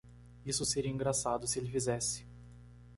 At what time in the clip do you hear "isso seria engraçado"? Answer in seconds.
0.43-1.45